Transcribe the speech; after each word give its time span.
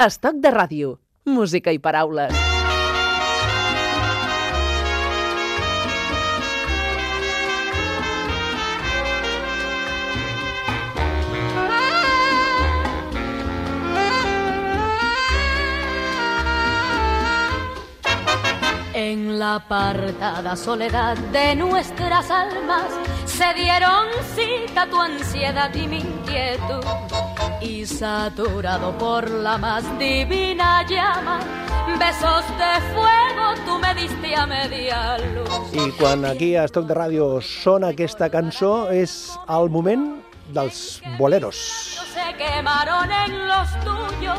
Estoc 0.00 0.38
de 0.40 0.48
ràdio. 0.48 0.90
Música 1.28 1.72
i 1.76 1.78
paraules. 1.78 2.32
En 18.94 19.38
la 19.38 19.56
apartada 19.56 20.56
soledad 20.56 21.18
de 21.36 21.54
nuestras 21.56 22.30
almas 22.30 22.88
se 23.26 23.52
dieron 23.52 24.08
cita 24.34 24.88
tu 24.88 24.98
ansiedad 24.98 25.74
y 25.74 25.86
mi 25.86 25.98
inquietud. 25.98 27.29
Y 27.62 27.84
saturado 27.86 28.96
por 28.96 29.30
la 29.30 29.58
más 29.58 29.84
divina 29.98 30.84
llama, 30.88 31.40
besos 31.98 32.44
de 32.56 32.80
fuego 32.94 33.54
tú 33.66 33.78
me 33.78 33.94
diste 33.94 34.34
a 34.34 34.46
media 34.46 35.18
luz. 35.18 35.74
I 35.74 35.92
quan 35.98 36.24
aquí 36.24 36.56
a 36.56 36.64
Estoc 36.64 36.86
de 36.86 36.94
Ràdio 36.94 37.40
sona 37.42 37.92
aquesta 37.92 38.30
cançó 38.32 38.88
és 38.90 39.12
el 39.48 39.68
moment 39.68 40.22
dels 40.54 41.02
boleros. 41.18 41.56
Se 42.14 42.32
quemaron 42.40 43.10
en 43.12 43.36
los 43.46 43.68
tuyos, 43.84 44.38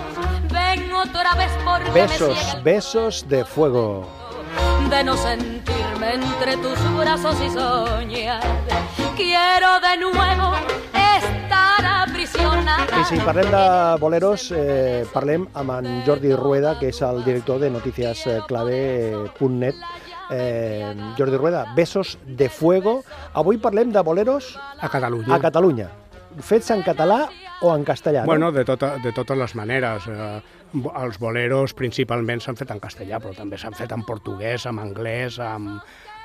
ven 0.51 0.91
otra 0.91 1.35
vez 1.35 1.51
porque 1.63 1.91
me 1.91 2.01
Besos, 2.01 2.63
besos 2.63 3.25
de 3.29 3.45
fuego. 3.45 4.07
de 4.89 5.03
no 5.03 5.15
sentirme 5.15 6.15
entre 6.15 6.57
tus 6.57 6.77
brazos 6.97 7.35
y 7.39 7.49
soñar. 7.49 8.41
Quiero 9.15 9.79
de 9.79 9.97
nuevo. 9.97 10.51
I 12.41 13.03
si 13.05 13.19
parlem 13.21 13.51
de 13.53 13.61
boleros, 14.01 14.47
eh, 14.55 15.05
parlem 15.13 15.43
amb 15.57 15.69
en 15.77 15.85
Jordi 16.05 16.33
Rueda, 16.35 16.73
que 16.79 16.87
és 16.89 17.01
el 17.05 17.23
director 17.25 17.59
de 17.61 17.69
noticiasclave.net. 17.69 19.75
Eh, 20.31 20.95
Jordi 21.17 21.37
Rueda, 21.37 21.65
besos 21.75 22.17
de 22.25 22.49
fuego. 22.49 23.03
Avui 23.33 23.57
parlem 23.57 23.91
de 23.91 24.01
boleros 24.01 24.57
A 24.79 24.89
Catalunya. 24.89 25.35
a 25.35 25.39
Catalunya. 25.39 25.89
Fets 26.39 26.71
en 26.71 26.81
català 26.83 27.29
o 27.61 27.75
en 27.75 27.83
castellà, 27.83 28.23
Bueno, 28.25 28.45
no? 28.47 28.51
de, 28.51 28.65
tota, 28.65 28.97
de 28.97 29.11
totes 29.11 29.37
les 29.37 29.55
maneres. 29.55 30.07
Eh, 30.07 30.41
els 31.03 31.19
boleros 31.19 31.73
principalment 31.73 32.39
s'han 32.41 32.55
fet 32.57 32.71
en 32.71 32.79
castellà, 32.79 33.19
però 33.19 33.35
també 33.35 33.57
s'han 33.57 33.73
fet 33.73 33.91
en 33.91 34.03
portuguès, 34.03 34.65
en 34.65 34.79
anglès, 34.79 35.37
en, 35.39 35.79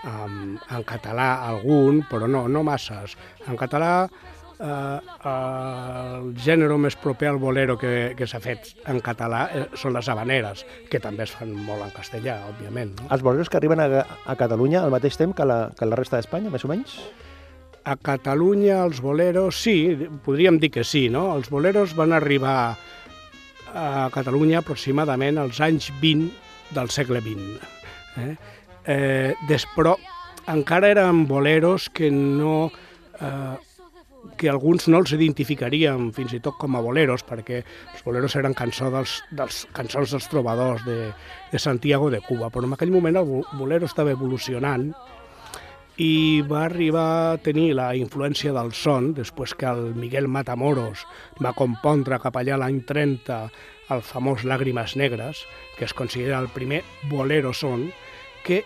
en, 0.04 0.58
en 0.70 0.82
català 0.84 1.46
algun, 1.48 2.06
però 2.08 2.28
no, 2.28 2.48
no 2.48 2.62
masses. 2.62 3.16
En 3.48 3.56
català 3.56 4.08
eh, 4.60 5.00
el 5.30 6.32
gènere 6.42 6.78
més 6.80 6.96
proper 7.00 7.30
al 7.30 7.40
bolero 7.42 7.76
que, 7.80 8.14
que 8.18 8.28
s'ha 8.28 8.40
fet 8.42 8.72
en 8.90 9.00
català 9.04 9.42
eh, 9.52 9.64
són 9.78 9.96
les 9.96 10.08
habaneres, 10.12 10.64
que 10.90 11.00
també 11.02 11.26
es 11.26 11.34
fan 11.36 11.52
molt 11.66 11.84
en 11.86 11.94
castellà, 11.94 12.40
òbviament. 12.50 12.94
No? 13.00 13.10
Els 13.14 13.24
boleros 13.26 13.52
que 13.52 13.60
arriben 13.60 13.82
a, 13.82 13.88
a 14.02 14.36
Catalunya 14.38 14.82
al 14.82 14.94
mateix 14.94 15.18
temps 15.20 15.36
que 15.36 15.46
la, 15.48 15.60
que 15.76 15.88
la 15.88 15.98
resta 15.98 16.20
d'Espanya, 16.20 16.52
més 16.52 16.66
o 16.66 16.72
menys? 16.72 16.98
A 17.86 17.94
Catalunya 17.96 18.80
els 18.84 19.00
boleros, 19.02 19.60
sí, 19.62 19.76
podríem 20.24 20.58
dir 20.62 20.72
que 20.74 20.84
sí, 20.84 21.06
no? 21.12 21.28
Els 21.36 21.52
boleros 21.52 21.94
van 21.98 22.16
arribar 22.16 22.58
a 23.76 24.08
Catalunya 24.14 24.62
aproximadament 24.62 25.38
als 25.38 25.60
anys 25.60 25.92
20 26.00 26.74
del 26.74 26.90
segle 26.90 27.20
XX. 27.22 27.72
Eh? 28.16 28.34
Eh, 28.86 29.32
des, 29.48 29.66
però 29.76 29.94
encara 30.50 30.90
eren 30.94 31.26
boleros 31.28 31.90
que 31.90 32.10
no... 32.10 32.70
Eh, 33.20 33.56
que 34.36 34.48
alguns 34.50 34.88
no 34.88 34.98
els 35.02 35.12
identificaríem 35.16 36.10
fins 36.16 36.32
i 36.36 36.40
tot 36.42 36.56
com 36.60 36.76
a 36.76 36.82
boleros, 36.84 37.22
perquè 37.26 37.62
els 37.62 38.04
boleros 38.06 38.34
eren 38.36 38.54
cançó 38.54 38.90
dels, 38.90 39.20
dels, 39.30 39.64
cançons 39.76 40.10
dels 40.14 40.28
trobadors 40.32 40.84
de, 40.86 41.12
de 41.52 41.58
Santiago 41.62 42.10
de 42.10 42.20
Cuba, 42.24 42.50
però 42.50 42.66
en 42.66 42.74
aquell 42.76 42.90
moment 42.94 43.16
el 43.20 43.24
bo- 43.28 43.44
bolero 43.58 43.86
estava 43.86 44.10
evolucionant 44.16 44.90
i 45.96 46.42
va 46.44 46.66
arribar 46.66 47.06
a 47.32 47.38
tenir 47.40 47.70
la 47.74 47.94
influència 47.96 48.52
del 48.52 48.74
son 48.76 49.14
després 49.16 49.54
que 49.56 49.64
el 49.70 49.94
Miguel 49.96 50.28
Matamoros 50.28 51.06
va 51.40 51.54
compondre 51.56 52.18
cap 52.20 52.36
allà 52.36 52.58
l'any 52.60 52.82
30 52.84 53.38
el 53.94 54.02
famós 54.02 54.42
Làgrimes 54.44 54.96
Negres, 54.98 55.44
que 55.78 55.86
es 55.86 55.94
considera 55.94 56.40
el 56.42 56.48
primer 56.52 56.82
bolero 57.08 57.52
son, 57.54 57.86
que 58.44 58.64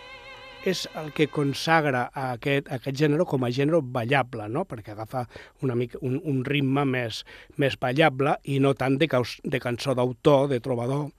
és 0.67 0.83
el 0.99 1.09
que 1.15 1.27
consagra 1.31 2.03
a 2.13 2.31
aquest, 2.35 2.69
a 2.69 2.77
aquest 2.77 2.97
gènere 2.99 3.25
com 3.29 3.43
a 3.43 3.51
gènere 3.53 3.81
ballable, 3.81 4.47
no? 4.51 4.63
perquè 4.69 4.93
agafa 4.93 5.25
una 5.65 5.75
mica, 5.75 5.99
un, 6.05 6.19
un 6.27 6.43
ritme 6.45 6.85
més, 6.85 7.23
més 7.61 7.77
ballable 7.81 8.35
i 8.51 8.59
no 8.63 8.73
tant 8.77 8.97
de, 9.01 9.09
caus, 9.11 9.39
de 9.43 9.61
cançó 9.63 9.95
d'autor, 9.97 10.47
de 10.51 10.61
trobador, 10.63 11.09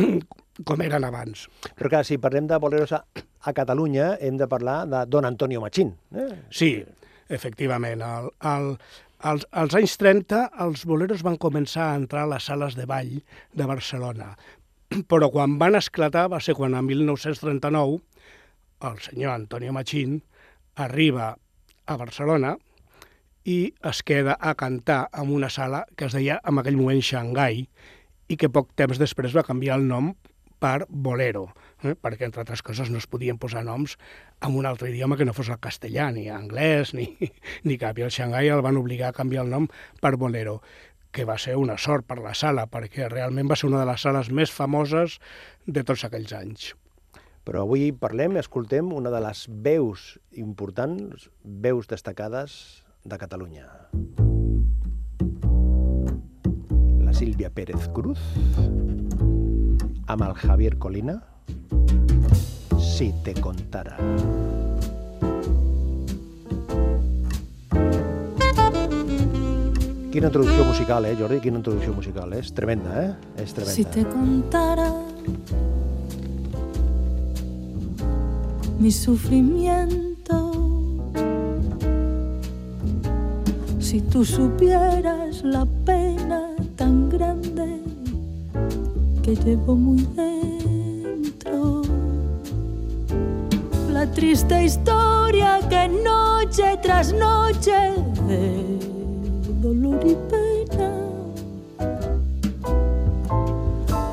com 0.68 0.84
eren 0.84 1.06
abans. 1.08 1.46
Però 1.78 1.92
clar, 1.92 2.04
si 2.06 2.20
parlem 2.20 2.48
de 2.50 2.60
boleros 2.60 2.92
a, 2.96 3.04
a 3.40 3.54
Catalunya, 3.56 4.14
hem 4.20 4.40
de 4.40 4.48
parlar 4.50 4.82
de 4.90 5.04
Don 5.08 5.28
Antonio 5.28 5.62
Machín. 5.64 5.94
Eh? 6.14 6.30
Sí, 6.52 6.74
efectivament. 7.28 8.04
El, 8.04 8.30
el, 8.52 8.74
als, 9.20 9.46
als 9.50 9.76
anys 9.78 9.96
30 10.00 10.46
els 10.66 10.84
boleros 10.88 11.24
van 11.26 11.40
començar 11.40 11.90
a 11.90 11.98
entrar 12.00 12.26
a 12.26 12.34
les 12.34 12.48
sales 12.50 12.76
de 12.76 12.86
ball 12.88 13.16
de 13.56 13.68
Barcelona, 13.68 14.34
però 15.10 15.32
quan 15.32 15.56
van 15.60 15.78
esclatar 15.80 16.28
va 16.32 16.40
ser 16.44 16.56
quan 16.58 16.76
en 16.76 16.84
1939 16.88 18.00
el 18.82 18.98
senyor 19.00 19.32
Antonio 19.34 19.72
Machín 19.72 20.22
arriba 20.74 21.36
a 21.86 21.96
Barcelona 21.96 22.56
i 23.44 23.74
es 23.82 24.02
queda 24.02 24.36
a 24.40 24.54
cantar 24.54 25.08
en 25.12 25.32
una 25.32 25.50
sala 25.50 25.86
que 25.96 26.06
es 26.06 26.16
deia 26.16 26.40
en 26.44 26.60
aquell 26.60 26.78
moment 26.78 27.00
Xangai 27.02 27.64
i 28.30 28.36
que 28.36 28.50
poc 28.52 28.74
temps 28.78 29.00
després 29.00 29.34
va 29.36 29.46
canviar 29.46 29.80
el 29.80 29.88
nom 29.88 30.12
per 30.60 30.84
Bolero, 30.88 31.46
eh? 31.82 31.94
perquè, 31.96 32.26
entre 32.28 32.42
altres 32.44 32.60
coses, 32.62 32.90
no 32.92 33.00
es 33.00 33.08
podien 33.08 33.38
posar 33.40 33.62
noms 33.64 33.96
en 34.44 34.58
un 34.60 34.68
altre 34.68 34.90
idioma 34.92 35.16
que 35.16 35.24
no 35.24 35.32
fos 35.32 35.48
el 35.48 35.58
castellà, 35.58 36.10
ni 36.12 36.28
anglès, 36.28 36.92
ni, 36.94 37.08
ni 37.66 37.78
cap. 37.80 37.98
I 37.98 38.04
el 38.06 38.12
Xangai 38.12 38.52
el 38.52 38.60
van 38.62 38.76
obligar 38.76 39.08
a 39.08 39.16
canviar 39.16 39.46
el 39.46 39.54
nom 39.54 39.70
per 40.04 40.18
Bolero 40.20 40.60
que 41.10 41.24
va 41.26 41.40
ser 41.42 41.56
una 41.58 41.78
sort 41.80 42.06
per 42.06 42.20
la 42.20 42.36
sala, 42.38 42.68
perquè 42.70 43.08
realment 43.08 43.48
va 43.50 43.56
ser 43.58 43.70
una 43.72 43.80
de 43.80 43.88
les 43.88 44.04
sales 44.04 44.30
més 44.30 44.52
famoses 44.52 45.16
de 45.66 45.82
tots 45.82 46.04
aquells 46.06 46.36
anys. 46.36 46.68
Però 47.50 47.64
avui 47.66 47.88
parlem, 47.90 48.36
escoltem 48.38 48.92
una 48.94 49.10
de 49.10 49.18
les 49.24 49.40
veus 49.50 50.04
importants, 50.38 51.24
veus 51.42 51.88
destacades 51.90 52.52
de 53.02 53.16
Catalunya. 53.18 53.64
La 57.02 57.10
Sílvia 57.10 57.50
Pérez 57.50 57.88
Cruz, 57.90 58.22
amb 60.06 60.22
el 60.28 60.38
Javier 60.44 60.76
Colina, 60.78 61.18
Si 62.78 63.10
te 63.24 63.32
contara. 63.34 63.96
Quina 70.12 70.28
introducció 70.28 70.64
musical, 70.68 71.06
eh, 71.06 71.16
Jordi? 71.18 71.40
Quina 71.40 71.58
introducció 71.58 71.94
musical. 71.96 72.34
És 72.34 72.52
tremenda, 72.52 72.94
eh? 73.02 73.42
És 73.42 73.54
tremenda. 73.56 73.74
Si 73.74 73.84
te 73.88 74.04
contara 74.04 74.90
mi 78.80 78.90
sufrimiento, 78.90 80.52
si 83.78 84.00
tú 84.00 84.24
supieras 84.24 85.44
la 85.44 85.66
pena 85.84 86.56
tan 86.76 87.10
grande 87.10 87.82
que 89.22 89.36
llevo 89.36 89.74
muy 89.76 90.08
dentro, 90.16 91.82
la 93.92 94.10
triste 94.12 94.64
historia 94.64 95.60
que 95.68 95.86
noche 95.88 96.78
tras 96.82 97.12
noche 97.12 97.92
de 98.28 98.78
dolor 99.60 100.00
y 100.06 100.16
pena 100.30 100.90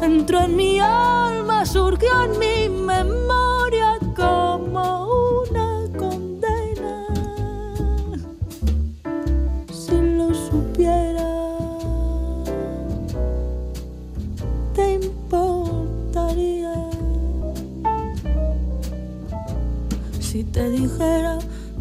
entró 0.01 0.41
en 0.41 0.55
mi 0.57 0.79
alma, 0.79 1.65
surgió 1.65 2.09
en 2.25 2.37
mi 2.37 2.56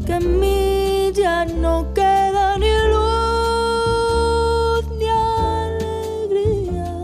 que 0.07 0.15
en 0.15 0.41
mí 0.41 1.13
ya 1.13 1.45
no 1.45 1.93
queda 1.93 2.57
ni 2.59 2.71
luz 2.93 4.85
ni 4.99 5.09
alegría. 5.09 6.95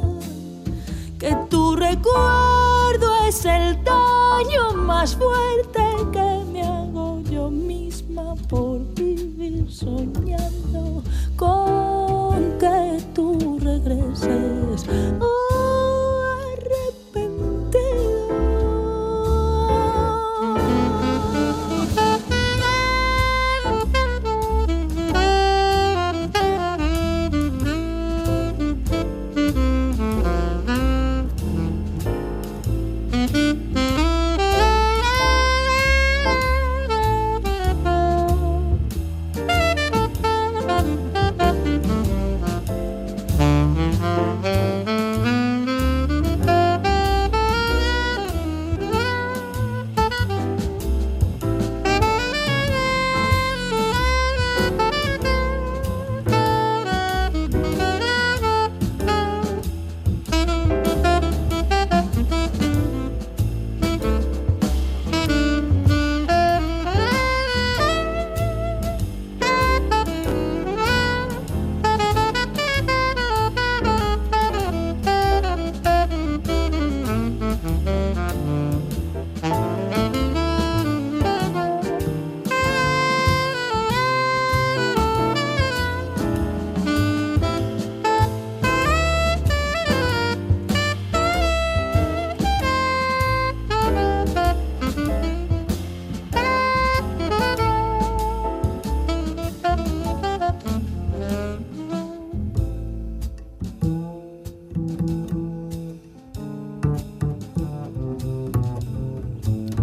Que 1.18 1.36
tu 1.50 1.74
recuerdo 1.74 3.08
es 3.26 3.44
el 3.44 3.82
daño 3.82 4.74
más 4.76 5.16
fuerte 5.16 5.82
que 6.12 6.44
me 6.52 6.62
hago 6.62 7.20
yo 7.28 7.50
misma 7.50 8.36
por 8.48 8.78
vivir 8.94 9.68
soñando 9.68 11.02
con 11.36 11.81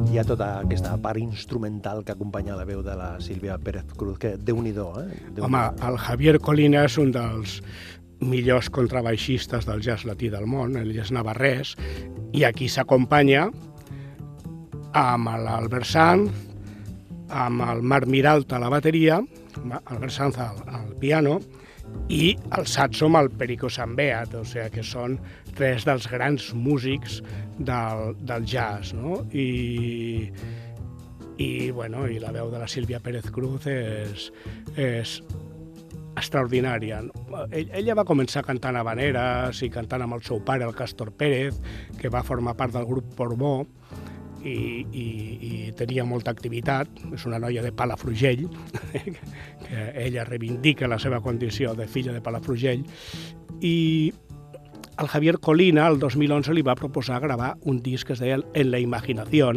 hi 0.09 0.17
ha 0.17 0.23
tota 0.25 0.47
aquesta 0.63 0.95
part 0.97 1.21
instrumental 1.21 2.01
que 2.05 2.15
acompanya 2.15 2.55
la 2.57 2.65
veu 2.65 2.81
de 2.81 2.95
la 2.97 3.09
Sílvia 3.21 3.59
Pérez 3.61 3.91
Cruz, 3.93 4.17
que 4.17 4.31
déu-n'hi-do, 4.41 4.87
eh? 5.03 5.19
Déu 5.35 5.45
Home, 5.45 5.61
el 5.85 5.97
Javier 6.01 6.39
Colina 6.41 6.81
és 6.87 6.95
un 6.97 7.11
dels 7.13 7.59
millors 8.25 8.71
contrabaixistes 8.73 9.67
del 9.69 9.83
jazz 9.85 10.07
latí 10.09 10.31
del 10.33 10.47
món, 10.49 10.73
ell 10.81 10.95
és 10.97 11.13
navarrès, 11.13 11.75
i 12.33 12.43
aquí 12.47 12.67
s'acompanya 12.71 13.45
amb 14.97 15.29
l'Albert 15.45 15.85
Sanz, 15.85 16.33
amb 17.29 17.61
el 17.69 17.85
Marc 17.85 18.09
Miralta 18.09 18.57
a 18.57 18.63
la 18.65 18.73
bateria, 18.73 19.21
Albert 19.77 20.15
Sanz 20.15 20.41
al, 20.41 20.63
al 20.73 20.95
piano, 20.97 21.37
i 22.09 22.33
el 22.57 22.65
Satso 22.65 23.05
amb 23.05 23.19
el 23.19 23.29
Perico 23.37 23.69
Sambeat, 23.69 24.33
o 24.39 24.45
sigui 24.47 24.69
que 24.73 24.85
són 24.85 25.19
tres 25.57 25.85
dels 25.85 26.07
grans 26.09 26.49
músics 26.57 27.19
del, 27.59 28.15
del 28.25 28.47
jazz, 28.49 28.95
no? 28.97 29.19
I, 29.29 30.29
i, 31.37 31.49
bueno, 31.75 32.07
i 32.09 32.17
la 32.21 32.33
veu 32.35 32.49
de 32.51 32.61
la 32.61 32.67
Sílvia 32.67 32.99
Pérez 33.03 33.29
Cruz 33.31 33.67
és, 33.69 34.29
és 34.75 35.19
extraordinària. 36.19 37.03
Ell, 37.51 37.69
ella 37.77 37.95
va 38.01 38.07
començar 38.07 38.43
cantant 38.47 38.79
habaneres 38.79 39.61
i 39.63 39.69
cantant 39.71 40.03
amb 40.03 40.17
el 40.17 40.25
seu 40.25 40.41
pare, 40.45 40.65
el 40.67 40.75
Castor 40.75 41.13
Pérez, 41.15 41.61
que 41.99 42.11
va 42.11 42.25
formar 42.25 42.57
part 42.59 42.75
del 42.75 42.89
grup 42.89 43.13
Porbó, 43.15 43.53
i, 44.43 44.85
i, 44.91 45.05
i 45.49 45.71
tenia 45.77 46.05
molta 46.07 46.31
activitat, 46.31 46.89
és 47.13 47.25
una 47.29 47.39
noia 47.41 47.63
de 47.65 47.73
Palafrugell, 47.75 48.47
que 49.65 49.85
ella 50.05 50.25
reivindica 50.27 50.89
la 50.89 50.99
seva 50.99 51.21
condició 51.21 51.75
de 51.77 51.87
filla 51.87 52.15
de 52.15 52.23
Palafrugell, 52.23 52.85
i 53.59 54.13
el 54.99 55.07
Javier 55.07 55.39
Colina, 55.39 55.87
el 55.87 55.99
2011, 55.99 56.53
li 56.53 56.63
va 56.65 56.75
proposar 56.75 57.21
gravar 57.23 57.53
un 57.63 57.79
disc 57.83 58.07
que 58.07 58.17
es 58.17 58.19
deia 58.19 58.41
En 58.53 58.71
la 58.71 58.81
imaginació, 58.83 59.53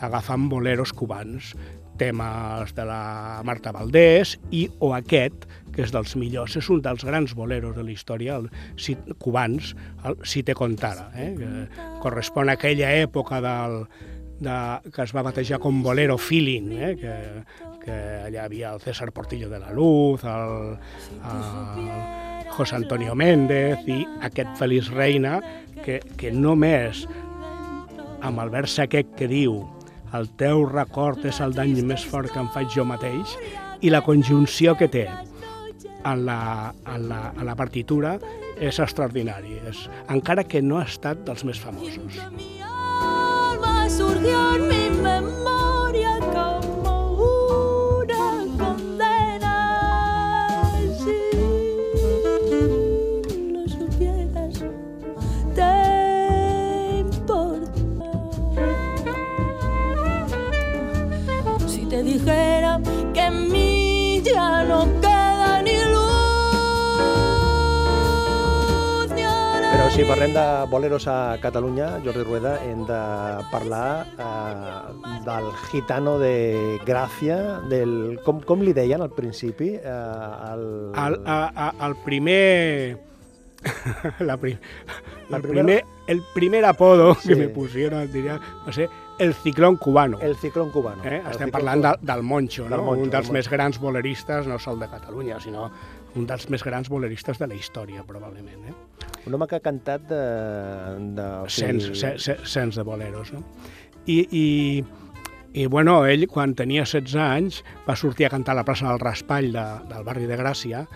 agafant 0.00 0.48
boleros 0.48 0.94
cubans, 0.96 1.52
temes 1.98 2.72
de 2.74 2.84
la 2.88 3.42
Marta 3.44 3.72
Valdés 3.74 4.38
i 4.54 4.64
o 4.78 4.94
aquest, 4.96 5.44
que 5.74 5.84
és 5.84 5.92
dels 5.92 6.14
millors, 6.16 6.56
és 6.56 6.68
un 6.72 6.80
dels 6.80 7.04
grans 7.04 7.34
boleros 7.36 7.76
de 7.76 7.84
la 7.84 7.92
història, 7.92 8.38
el, 8.38 8.48
si, 8.80 8.96
cubans, 9.18 9.74
el 10.08 10.16
Si 10.24 10.42
te 10.42 10.54
contara, 10.54 11.10
eh, 11.14 11.34
que 11.36 11.50
correspon 12.00 12.48
a 12.48 12.56
aquella 12.56 12.94
època 12.96 13.42
del, 13.44 13.82
de, 14.40 14.56
que 14.94 15.02
es 15.02 15.14
va 15.14 15.24
batejar 15.26 15.58
com 15.62 15.82
Bolero 15.82 16.18
Feeling, 16.18 16.70
eh, 16.72 16.92
que, 17.00 17.14
que 17.84 17.98
allà 18.28 18.44
havia 18.46 18.72
el 18.74 18.80
César 18.80 19.10
Portillo 19.12 19.48
de 19.50 19.58
la 19.58 19.72
Luz, 19.72 20.24
el, 20.24 20.76
el 21.18 22.50
José 22.54 22.76
Antonio 22.76 23.14
Méndez 23.14 23.86
i 23.86 24.02
aquest 24.26 24.54
Feliç 24.58 24.92
Reina, 24.94 25.38
que, 25.84 26.00
que 26.18 26.32
només 26.34 27.04
amb 28.22 28.42
el 28.42 28.50
vers 28.50 28.78
aquest 28.82 29.14
que 29.18 29.28
diu 29.30 29.60
el 30.16 30.28
teu 30.40 30.64
record 30.66 31.24
és 31.28 31.40
el 31.44 31.54
dany 31.54 31.76
més 31.86 32.04
fort 32.08 32.32
que 32.32 32.40
em 32.40 32.48
faig 32.54 32.72
jo 32.74 32.86
mateix 32.88 33.34
i 33.84 33.92
la 33.92 34.02
conjunció 34.02 34.74
que 34.78 34.88
té 34.90 35.06
en 35.08 36.24
la, 36.26 36.72
en 36.86 37.08
la, 37.10 37.20
en 37.36 37.44
la 37.46 37.56
partitura 37.58 38.16
és 38.58 38.80
extraordinari, 38.82 39.58
és, 39.70 39.84
encara 40.10 40.46
que 40.48 40.62
no 40.64 40.80
ha 40.80 40.86
estat 40.88 41.22
dels 41.26 41.44
més 41.46 41.60
famosos. 41.62 42.18
Surgió 43.88 44.54
en 44.54 44.68
mi 44.68 44.90
memoria 44.90 45.37
parlem 70.08 70.32
de 70.32 70.66
boleros 70.70 71.06
a 71.06 71.36
Catalunya, 71.40 72.00
Jordi 72.04 72.22
Rueda, 72.24 72.58
hem 72.64 72.86
de 72.86 73.00
parlar 73.52 74.06
eh, 74.18 75.20
del 75.24 75.52
gitano 75.70 76.18
de 76.18 76.78
Gràcia, 76.86 77.60
del, 77.68 78.18
com, 78.24 78.40
com 78.40 78.62
li 78.64 78.72
deien 78.72 79.02
al 79.04 79.12
principi? 79.12 79.74
Eh, 79.76 79.82
el, 79.84 80.64
El, 80.96 81.18
a, 81.26 81.38
a, 81.54 81.86
el 81.88 81.96
primer... 82.06 82.98
La 84.20 84.36
pri, 84.38 84.56
La 85.28 85.36
el, 85.38 85.42
primera- 85.42 85.64
primer, 85.66 85.84
el 86.06 86.22
primer 86.32 86.64
apodo 86.64 87.14
Sí. 87.16 87.28
que 87.28 87.36
me 87.36 87.48
pusieron 87.48 88.10
diria, 88.12 88.40
va 88.66 88.72
ser 88.72 88.88
el 89.18 89.34
ciclón 89.34 89.76
cubano. 89.76 90.20
el 90.20 90.36
ciclón 90.36 90.70
cubano. 90.70 91.02
Eh? 91.04 91.16
El 91.24 91.32
Estem 91.32 91.48
ciclón 91.48 91.50
parlant 91.50 91.80
cubano. 91.82 91.96
del, 92.00 92.06
del 92.06 92.22
Moncho, 92.22 92.62
Del 92.62 92.70
no? 92.78 92.84
Moncho, 92.84 93.02
un 93.02 93.10
del 93.10 93.20
dels 93.20 93.30
més 93.34 93.48
grans 93.50 93.78
boleristes, 93.82 94.46
no 94.46 94.58
sol 94.58 94.78
de 94.80 94.86
Catalunya, 94.88 95.40
sinó 95.40 95.70
un 96.16 96.26
dels 96.26 96.48
més 96.50 96.64
grans 96.64 96.88
boleristes 96.88 97.38
de 97.38 97.46
la 97.46 97.54
història, 97.54 98.04
probablement. 98.06 98.64
Eh? 98.70 98.74
Un 99.26 99.34
home 99.36 99.46
que 99.46 99.56
ha 99.58 99.60
cantat 99.64 100.06
de... 100.08 100.22
de 101.18 101.26
Cents, 101.52 101.90
ce- 102.00 102.16
ce- 102.18 102.38
cents 102.48 102.76
de 102.76 102.82
boleros. 102.86 103.32
No? 103.32 103.42
I, 104.06 104.18
i, 104.32 104.84
I, 105.52 105.66
bueno, 105.66 106.00
ell, 106.06 106.26
quan 106.30 106.54
tenia 106.56 106.84
16 106.88 107.14
anys, 107.20 107.62
va 107.88 107.96
sortir 107.96 108.26
a 108.26 108.30
cantar 108.32 108.54
a 108.56 108.60
la 108.62 108.64
plaça 108.64 108.88
del 108.88 109.00
Raspall 109.02 109.52
de, 109.52 109.64
del 109.90 110.04
barri 110.06 110.26
de 110.30 110.36
Gràcia 110.40 110.86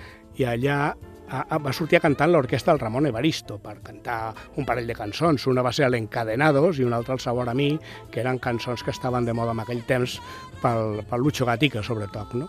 i 0.41 0.47
allà 0.49 0.79
a, 1.33 1.43
a, 1.49 1.59
va 1.61 1.73
sortir 1.77 1.97
a 1.99 2.03
cantar 2.05 2.27
en 2.29 2.33
l'orquestra 2.35 2.73
del 2.75 2.81
Ramon 2.81 3.07
Evaristo 3.09 3.59
per 3.61 3.79
cantar 3.85 4.35
un 4.57 4.65
parell 4.69 4.89
de 4.89 4.97
cançons. 4.97 5.47
Una 5.49 5.63
va 5.65 5.73
ser 5.73 5.89
l'Encadenados 5.93 6.81
i 6.81 6.85
una 6.89 6.97
altra 7.01 7.15
el 7.17 7.21
Sabor 7.25 7.49
a 7.49 7.55
mi, 7.57 7.71
que 8.11 8.21
eren 8.25 8.41
cançons 8.41 8.83
que 8.85 8.93
estaven 8.93 9.25
de 9.29 9.33
moda 9.37 9.53
en 9.57 9.61
aquell 9.65 9.85
temps 9.89 10.19
pel, 10.63 11.03
pel 11.09 11.21
Lucho 11.25 11.45
Gatica, 11.49 11.83
sobretot. 11.85 12.35
No? 12.37 12.49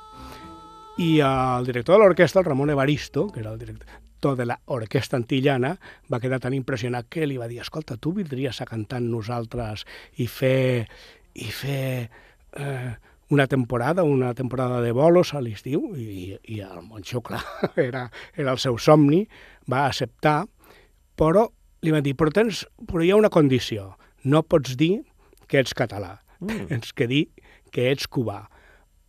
I 0.97 1.19
el 1.25 1.65
director 1.65 1.97
de 1.97 2.03
l'orquestra, 2.03 2.41
el 2.43 2.45
Ramon 2.45 2.69
Evaristo, 2.69 3.27
que 3.33 3.39
era 3.39 3.51
el 3.51 3.57
director 3.57 4.35
de 4.37 4.45
l'orquestra 4.45 5.17
antillana, 5.17 5.73
va 6.11 6.19
quedar 6.21 6.37
tan 6.43 6.53
impressionat 6.53 7.07
que 7.09 7.25
li 7.25 7.39
va 7.41 7.47
dir 7.49 7.63
escolta, 7.63 7.97
tu 7.97 8.13
vindries 8.13 8.61
a 8.61 8.67
cantar 8.69 8.99
amb 9.01 9.09
nosaltres 9.09 9.87
i 10.21 10.27
fer, 10.29 10.85
i 11.33 11.49
fer 11.49 12.09
eh, 12.53 12.91
una 13.33 13.47
temporada, 13.47 14.03
una 14.03 14.35
temporada 14.37 14.81
de 14.81 14.91
bolos 14.93 15.33
a 15.33 15.41
l'estiu, 15.41 15.95
i, 15.97 16.37
i 16.53 16.59
el 16.61 16.83
Monxó, 16.85 17.23
clar, 17.25 17.41
era, 17.87 18.05
era 18.37 18.53
el 18.53 18.61
seu 18.61 18.77
somni, 18.77 19.23
va 19.65 19.87
acceptar, 19.87 20.43
però 21.17 21.47
li 21.81 21.93
van 21.95 22.05
dir, 22.05 22.13
però, 22.19 22.29
tens, 22.29 22.67
però 22.85 23.01
hi 23.01 23.09
ha 23.09 23.17
una 23.17 23.33
condició, 23.33 23.95
no 24.29 24.43
pots 24.45 24.77
dir 24.77 24.99
que 25.49 25.57
ets 25.63 25.73
català, 25.73 26.19
mm. 26.37 26.69
tens 26.69 26.93
que 26.93 27.09
dir 27.09 27.23
que 27.73 27.89
ets 27.89 28.05
cubà. 28.05 28.43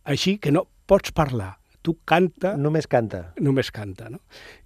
Així 0.09 0.35
que 0.41 0.51
no 0.51 0.65
pots 0.89 1.13
parlar, 1.13 1.53
tu 1.85 1.99
canta 2.07 2.55
Només 2.57 2.87
canta. 2.89 3.21
només 3.39 3.69
canta, 3.71 4.09
no? 4.09 4.19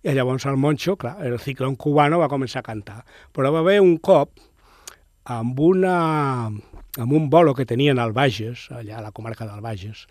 I 0.03 0.15
llavors 0.15 0.45
el 0.47 0.57
Moncho, 0.57 0.95
clar, 0.97 1.17
el 1.27 1.39
ciclón 1.43 1.75
cubano 1.75 2.19
va 2.21 2.29
començar 2.31 2.63
a 2.63 2.69
cantar. 2.69 3.01
Però 3.35 3.51
va 3.51 3.59
haver 3.59 3.79
un 3.83 3.97
cop 3.97 4.39
amb, 5.29 5.59
una, 5.59 5.95
amb 6.47 7.11
un 7.13 7.29
bolo 7.29 7.53
que 7.53 7.67
tenien 7.69 7.99
al 7.99 8.15
Bages, 8.15 8.69
allà 8.71 8.97
a 8.99 9.03
la 9.03 9.11
comarca 9.11 9.45
del 9.45 9.61
Bages, 9.61 10.07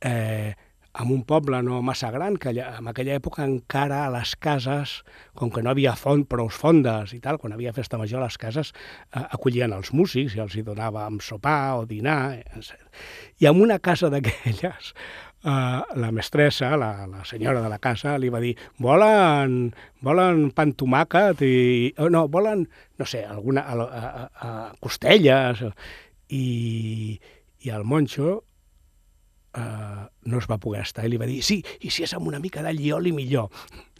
eh, 0.00 0.54
amb 0.92 1.10
un 1.10 1.22
poble 1.24 1.62
no 1.64 1.80
massa 1.84 2.10
gran, 2.12 2.36
que 2.36 2.50
allà, 2.50 2.68
en 2.78 2.88
aquella 2.90 3.16
època 3.16 3.44
encara 3.46 4.02
a 4.04 4.10
les 4.12 4.34
cases, 4.36 4.98
com 5.38 5.50
que 5.52 5.62
no 5.64 5.72
havia 5.72 5.94
font, 5.96 6.26
prou 6.28 6.50
fondes 6.52 7.14
i 7.16 7.20
tal, 7.24 7.38
quan 7.40 7.54
havia 7.56 7.72
festa 7.72 8.00
major, 8.00 8.20
les 8.20 8.36
cases 8.40 8.72
eh, 8.74 9.22
acollien 9.22 9.72
els 9.72 9.92
músics 9.96 10.36
i 10.36 10.42
els 10.44 10.56
hi 10.56 10.64
donàvem 10.66 11.18
sopar 11.24 11.78
o 11.80 11.86
dinar, 11.88 12.36
etc. 12.42 12.76
I 13.40 13.48
en 13.48 13.64
una 13.64 13.80
casa 13.80 14.12
d'aquelles, 14.12 14.92
eh, 14.92 15.80
la 16.04 16.12
mestressa, 16.12 16.74
la, 16.76 16.92
la 17.08 17.24
senyora 17.24 17.64
de 17.64 17.72
la 17.72 17.80
casa, 17.80 18.18
li 18.20 18.28
va 18.28 18.44
dir 18.44 18.54
volen, 18.84 19.72
volen 20.04 20.50
pa 20.52 20.68
amb 20.68 20.76
tomàquet 20.76 21.44
i... 21.48 21.56
Oh, 21.96 22.12
no, 22.12 22.26
volen, 22.28 22.68
no 23.00 23.08
sé, 23.08 23.24
alguna... 23.24 23.64
A, 23.64 23.80
a, 23.82 24.24
a, 24.28 24.54
costelles... 24.80 25.64
I, 26.32 27.18
I 27.60 27.70
el 27.76 27.82
Moncho 27.84 28.38
eh, 29.54 30.08
no 30.24 30.38
es 30.38 30.48
va 30.50 30.58
poder 30.58 30.82
estar 30.82 31.04
i 31.06 31.12
li 31.12 31.20
va 31.20 31.28
dir 31.28 31.42
sí, 31.44 31.60
i 31.80 31.90
si 31.90 32.06
és 32.06 32.14
amb 32.16 32.28
una 32.30 32.40
mica 32.42 32.62
d'allioli 32.64 33.12
millor. 33.12 33.50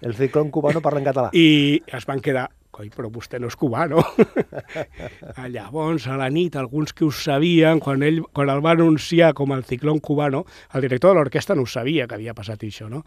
El 0.01 0.17
ciclón 0.19 0.51
cubano 0.51 0.83
parla 0.83 1.03
en 1.03 1.09
català. 1.11 1.31
I 1.33 1.83
es 1.87 2.07
van 2.09 2.21
quedar, 2.21 2.49
coi, 2.73 2.89
però 2.89 3.11
vostè 3.13 3.37
no 3.39 3.51
és 3.53 3.57
cubà, 3.61 3.85
no? 3.91 4.01
Llavors, 5.53 6.07
a 6.09 6.17
la 6.17 6.29
nit, 6.33 6.55
alguns 6.57 6.93
que 6.97 7.05
ho 7.05 7.11
sabien, 7.13 7.81
quan, 7.85 8.03
ell, 8.07 8.23
quan 8.33 8.49
el 8.49 8.63
va 8.65 8.73
anunciar 8.73 9.33
com 9.37 9.53
el 9.53 9.65
ciclón 9.69 9.99
cubano, 10.01 10.45
el 10.73 10.81
director 10.87 11.13
de 11.13 11.19
l'orquestra 11.21 11.57
no 11.59 11.67
sabia 11.69 12.07
que 12.09 12.17
havia 12.17 12.33
passat 12.35 12.65
això, 12.65 12.89
no? 12.89 13.03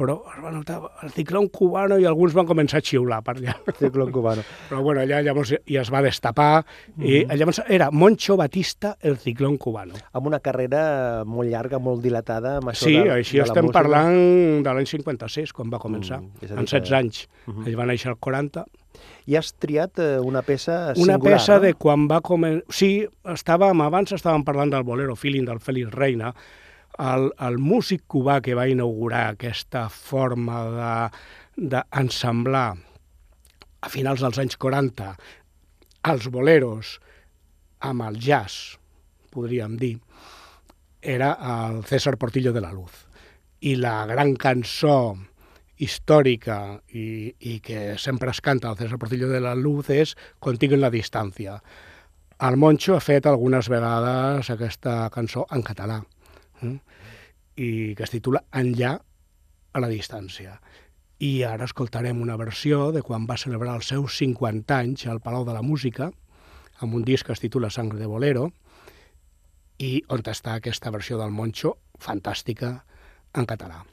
Però 0.00 0.14
es 0.32 0.40
va 0.40 0.52
notar 0.54 0.78
el 1.04 1.12
ciclón 1.12 1.50
cubano 1.52 1.98
i 2.00 2.06
alguns 2.08 2.32
van 2.36 2.48
començar 2.48 2.80
a 2.80 2.84
xiular 2.86 3.18
per 3.26 3.34
allà. 3.36 3.56
Ciclón 3.76 4.10
cubano. 4.14 4.44
Però 4.70 4.80
bueno, 4.86 5.02
allà 5.04 5.20
llavors 5.26 5.52
i 5.68 5.76
es 5.76 5.90
va 5.92 6.00
destapar, 6.04 6.64
i 7.04 7.24
llavors 7.36 7.60
era 7.68 7.90
Moncho 7.92 8.38
Batista, 8.40 8.94
el 9.04 9.18
ciclón 9.20 9.58
cubano. 9.60 10.00
Amb 10.16 10.30
una 10.32 10.40
carrera 10.40 11.24
molt 11.28 11.50
llarga, 11.52 11.78
molt 11.78 12.00
dilatada, 12.04 12.56
amb 12.62 12.72
això 12.72 12.88
Sí, 12.88 12.96
de, 12.96 13.10
així 13.18 13.36
de 13.42 13.44
estem 13.44 13.66
música. 13.68 13.76
parlant 13.82 14.64
de 14.64 14.72
l'any 14.78 14.88
56, 14.88 15.52
quan 15.52 15.68
va 15.72 15.78
començar, 15.82 16.20
Mm, 16.22 16.24
amb 16.24 16.40
que- 16.40 16.48
16 16.56 16.92
anys. 16.96 17.26
Ell 17.66 17.76
va 17.76 17.84
néixer 17.86 18.08
al 18.14 18.16
40, 18.16 18.64
I 19.30 19.36
has 19.38 19.52
triat 19.62 19.98
eh, 20.02 20.18
una 20.24 20.42
peça 20.42 20.92
Una 20.96 21.14
singular, 21.14 21.36
peça 21.36 21.54
no? 21.58 21.60
de 21.66 21.74
quan 21.78 22.08
va 22.10 22.20
començar... 22.24 22.64
Sí, 22.74 22.90
estàvem, 23.30 23.80
abans 23.84 24.12
estàvem 24.16 24.44
parlant 24.44 24.72
del 24.72 24.82
bolero 24.88 25.14
feeling 25.16 25.46
del 25.46 25.60
Félix 25.62 25.92
Reina, 25.94 26.32
el, 26.98 27.30
el 27.38 27.58
músic 27.62 28.02
cubà 28.10 28.40
que 28.44 28.56
va 28.58 28.66
inaugurar 28.68 29.28
aquesta 29.34 29.86
forma 29.88 30.64
de- 30.74 31.70
d'ensemblar 31.76 32.74
a 33.80 33.88
finals 33.92 34.20
dels 34.24 34.38
anys 34.42 34.56
40 34.60 35.14
els 36.10 36.26
boleros 36.32 36.98
amb 37.84 38.02
el 38.08 38.18
jazz, 38.20 38.76
podríem 39.32 39.76
dir, 39.80 39.94
era 41.00 41.30
el 41.54 41.84
César 41.88 42.16
Portillo 42.18 42.52
de 42.52 42.60
la 42.60 42.72
Luz. 42.72 43.06
I 43.60 43.74
la 43.76 44.06
gran 44.08 44.34
cançó 44.36 45.16
històrica 45.80 46.80
i, 46.92 47.32
i 47.40 47.58
que 47.64 47.96
sempre 47.98 48.30
es 48.34 48.40
canta 48.44 48.68
al 48.68 48.76
César 48.76 48.98
Portillo 49.00 49.30
de 49.30 49.40
la 49.40 49.54
Luz 49.56 49.88
és 49.90 50.14
Contigo 50.38 50.76
en 50.76 50.84
la 50.84 50.92
distància. 50.92 51.56
El 52.40 52.56
Moncho 52.60 52.94
ha 52.96 53.04
fet 53.04 53.26
algunes 53.28 53.68
vegades 53.72 54.50
aquesta 54.52 55.08
cançó 55.12 55.46
en 55.52 55.64
català 55.64 55.98
eh? 56.64 56.76
i 57.56 57.70
que 57.96 58.04
es 58.06 58.12
titula 58.12 58.44
Enllà 58.56 58.94
a 59.72 59.82
la 59.82 59.90
distància. 59.92 60.58
I 61.20 61.42
ara 61.44 61.68
escoltarem 61.68 62.20
una 62.20 62.38
versió 62.40 62.90
de 62.96 63.02
quan 63.04 63.26
va 63.28 63.36
celebrar 63.40 63.76
els 63.76 63.92
seus 63.92 64.16
50 64.20 64.76
anys 64.76 65.06
al 65.06 65.20
Palau 65.20 65.44
de 65.44 65.56
la 65.56 65.64
Música, 65.64 66.10
amb 66.80 66.96
un 66.96 67.04
disc 67.04 67.28
que 67.28 67.36
es 67.36 67.44
titula 67.44 67.68
Sangre 67.68 68.00
de 68.00 68.08
Bolero, 68.08 68.48
i 69.80 70.00
on 70.08 70.24
està 70.24 70.56
aquesta 70.56 70.92
versió 70.92 71.20
del 71.20 71.32
Moncho 71.32 71.76
fantàstica 72.00 72.74
en 73.36 73.48
català. 73.48 73.84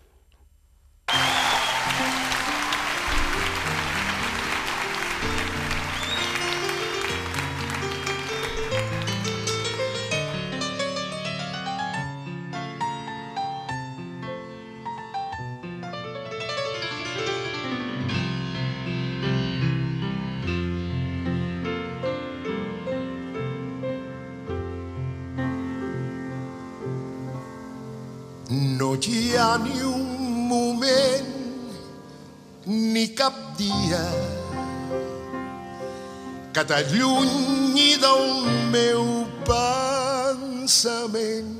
Que 36.68 36.74
t'allunyi 36.74 37.96
del 37.96 38.44
meu 38.72 39.26
pensament. 39.48 41.56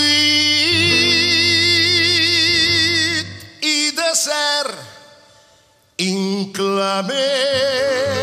i 3.62 3.92
desert 4.00 4.78
inclement. 6.10 8.23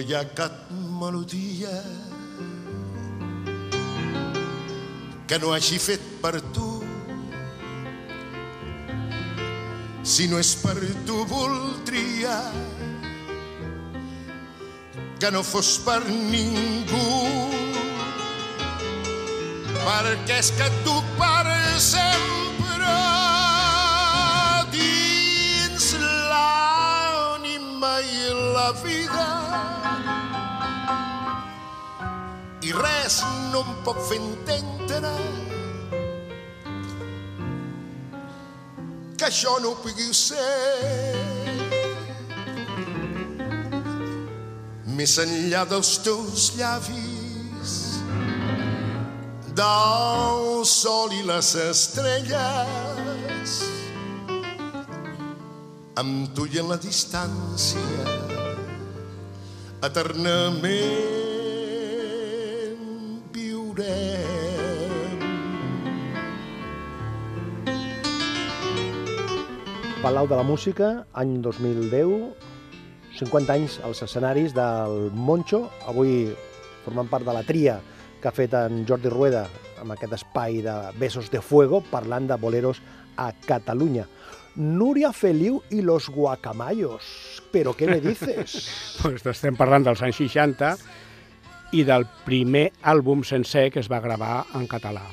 Hi 0.00 0.14
ha 0.16 0.20
cap 0.32 0.70
melodia 0.98 1.70
que 5.28 5.38
no 5.42 5.50
hagi 5.52 5.76
fet 5.78 6.06
per 6.22 6.40
tu. 6.56 6.68
Si 10.02 10.28
no 10.30 10.38
és 10.40 10.54
per 10.62 10.72
tu 11.04 11.18
voldria 11.28 12.38
que 15.20 15.30
no 15.36 15.42
fos 15.44 15.74
per 15.84 16.00
ningú 16.08 17.04
perquè 19.84 20.40
és 20.40 20.50
que 20.56 20.70
tu 20.88 20.96
per 21.20 21.44
sempre 21.76 22.96
dins 24.72 25.92
l'ànima 26.32 27.94
i 28.00 28.34
la 28.56 28.70
vida 28.80 29.39
i 32.70 32.74
res 32.76 33.16
no 33.50 33.64
em 33.66 33.70
pot 33.82 33.98
fer 34.06 34.18
entendre 34.20 35.10
que 39.18 39.26
això 39.26 39.56
no 39.62 39.72
ho 39.72 39.78
pugui 39.82 40.12
ser. 40.14 41.16
Més 45.00 45.16
enllà 45.24 45.64
dels 45.72 45.90
teus 46.04 46.46
llavis 46.60 47.74
del 49.58 50.64
sol 50.68 51.16
i 51.18 51.22
les 51.26 51.50
estrelles 51.66 53.58
amb 56.00 56.30
tu 56.36 56.46
i 56.48 56.62
en 56.62 56.70
la 56.70 56.78
distància 56.80 58.06
eternament 59.90 61.09
Palau 70.00 70.26
de 70.26 70.36
la 70.36 70.42
Música, 70.42 71.04
any 71.12 71.42
2010, 71.44 72.32
50 73.18 73.52
anys 73.52 73.74
als 73.84 74.00
escenaris 74.00 74.54
del 74.56 75.10
Moncho, 75.12 75.66
avui 75.84 76.30
formant 76.86 77.10
part 77.12 77.28
de 77.28 77.34
la 77.36 77.42
tria 77.44 77.74
que 78.22 78.30
ha 78.30 78.32
fet 78.32 78.56
en 78.56 78.86
Jordi 78.88 79.12
Rueda 79.12 79.44
amb 79.82 79.92
aquest 79.92 80.16
espai 80.16 80.62
de 80.64 80.78
Besos 80.96 81.28
de 81.28 81.44
Fuego, 81.44 81.82
parlant 81.92 82.30
de 82.32 82.40
boleros 82.40 82.80
a 83.20 83.28
Catalunya. 83.44 84.08
Núria 84.56 85.12
Feliu 85.12 85.60
i 85.68 85.84
los 85.84 86.08
guacamayos. 86.08 87.04
Però 87.52 87.76
què 87.76 87.92
me 87.92 88.00
dices? 88.00 88.56
Pues 89.04 89.28
estem 89.28 89.52
parlant 89.52 89.84
dels 89.84 90.00
anys 90.00 90.24
60 90.24 90.76
i 91.76 91.84
del 91.84 92.08
primer 92.24 92.70
àlbum 92.80 93.20
sencer 93.20 93.68
que 93.68 93.84
es 93.84 93.92
va 93.92 94.00
gravar 94.00 94.46
en 94.56 94.64
català. 94.64 95.04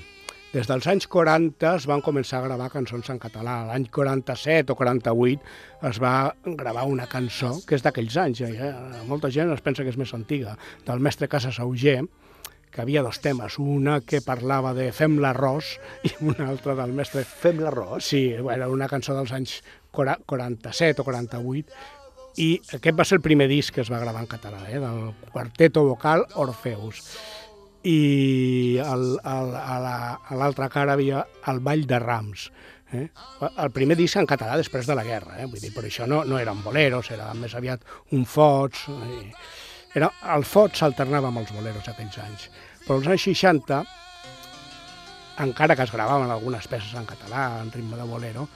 Des 0.53 0.63
dels 0.63 0.85
anys 0.87 1.09
40 1.11 1.73
es 1.75 1.85
van 1.89 1.99
començar 1.99 2.39
a 2.39 2.45
gravar 2.45 2.69
cançons 2.71 3.09
en 3.11 3.17
català. 3.19 3.57
L'any 3.67 3.89
47 3.91 4.71
o 4.71 4.77
48 4.79 5.87
es 5.89 5.99
va 5.99 6.13
gravar 6.45 6.85
una 6.87 7.07
cançó 7.11 7.51
que 7.67 7.75
és 7.75 7.83
d'aquells 7.83 8.15
anys. 8.23 8.41
Eh? 8.47 8.71
Molta 9.09 9.27
gent 9.33 9.51
es 9.51 9.63
pensa 9.65 9.83
que 9.83 9.91
és 9.91 9.99
més 9.99 10.13
antiga, 10.15 10.55
del 10.87 11.03
mestre 11.03 11.27
Casas 11.27 11.59
Auger, 11.59 11.99
que 12.71 12.81
havia 12.81 13.03
dos 13.03 13.19
temes, 13.19 13.57
una 13.59 13.99
que 14.07 14.21
parlava 14.23 14.73
de 14.77 14.87
Fem 14.95 15.19
l'arròs 15.19 15.75
i 16.07 16.13
una 16.23 16.47
altra 16.47 16.77
del 16.79 16.95
mestre 16.95 17.25
Fem 17.27 17.59
l'arròs? 17.63 18.07
Sí, 18.07 18.23
era 18.37 18.71
una 18.71 18.87
cançó 18.87 19.17
dels 19.17 19.35
anys 19.35 19.59
40 19.91 20.23
47 20.31 21.03
o 21.03 21.07
48, 21.07 21.77
i 22.37 22.51
aquest 22.77 22.95
va 22.95 23.05
ser 23.07 23.17
el 23.17 23.25
primer 23.25 23.49
disc 23.49 23.73
que 23.75 23.81
es 23.81 23.91
va 23.91 23.99
gravar 23.99 24.23
en 24.23 24.31
català, 24.31 24.63
eh, 24.69 24.79
del 24.79 25.11
quarteto 25.33 25.83
vocal 25.87 26.23
Orfeus. 26.35 27.03
I 27.87 28.79
el, 28.83 29.03
el, 29.23 29.51
a 29.55 29.77
la- 29.79 30.37
l'altra 30.39 30.67
cara 30.73 30.93
havia 30.97 31.21
el 31.47 31.61
Ball 31.63 31.85
de 31.87 31.99
Rams, 32.03 32.49
eh? 32.91 33.05
el 33.63 33.71
primer 33.75 33.95
disc 33.99 34.17
en 34.19 34.27
català 34.27 34.57
després 34.59 34.87
de 34.89 34.95
la 34.97 35.05
guerra, 35.07 35.37
eh? 35.41 35.45
vull 35.47 35.61
dir, 35.63 35.71
per 35.75 35.85
això 35.87 36.07
no, 36.09 36.23
no 36.27 36.39
eren 36.41 36.59
boleros, 36.65 37.11
era 37.15 37.29
més 37.37 37.55
aviat 37.55 37.85
un 38.17 38.25
fots, 38.27 38.87
i 38.91 39.31
era, 39.95 40.09
el 40.35 40.43
fots 40.45 40.83
s'alternava 40.83 41.31
amb 41.31 41.39
els 41.45 41.53
boleros 41.55 41.87
aquells 41.89 42.17
anys. 42.25 42.49
Però 42.83 42.97
als 42.99 43.07
anys 43.13 43.23
60 43.31 43.79
encara 45.45 45.75
que 45.77 45.85
es 45.85 45.91
gravaven 45.93 46.31
algunes 46.33 46.67
peces 46.67 46.93
en 46.97 47.05
català, 47.05 47.61
en 47.61 47.71
ritme 47.71 47.97
de 47.97 48.03
bolero, 48.09 48.47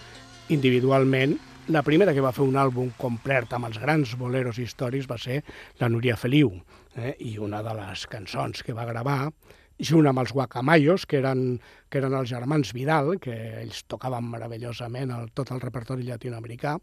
individualment, 0.50 1.38
la 1.72 1.84
primera 1.86 2.14
que 2.14 2.24
va 2.26 2.34
fer 2.36 2.44
un 2.44 2.58
àlbum 2.58 2.90
complet 3.00 3.52
amb 3.54 3.70
els 3.70 3.78
grans 3.80 4.16
boleros 4.18 4.58
històrics 4.60 5.08
va 5.08 5.18
ser 5.22 5.44
la 5.80 5.90
Núria 5.94 6.18
Feliu, 6.18 6.50
eh? 6.98 7.16
i 7.20 7.38
una 7.40 7.62
de 7.64 7.74
les 7.78 8.06
cançons 8.12 8.64
que 8.64 8.74
va 8.78 8.86
gravar, 8.90 9.32
junt 9.82 10.08
amb 10.08 10.22
els 10.22 10.34
Guacamayos, 10.36 11.08
que 11.10 11.18
eren, 11.22 11.60
que 11.90 12.02
eren 12.02 12.14
els 12.14 12.30
germans 12.30 12.74
Vidal, 12.78 13.16
que 13.20 13.34
ells 13.64 13.84
tocaven 13.90 14.28
meravellosament 14.30 15.14
el, 15.16 15.32
tot 15.34 15.52
el 15.56 15.62
repertori 15.64 16.06
llatinoamericà, 16.06 16.76